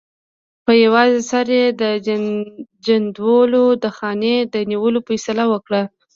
په 0.65 0.71
یوازې 0.83 1.19
سر 1.29 1.47
یې 1.57 1.65
د 1.81 1.83
جندول 2.87 3.53
د 3.83 3.85
خانۍ 3.97 4.37
د 4.53 4.55
نیولو 4.71 4.99
فیصله 5.07 5.43
وکړه. 5.53 5.81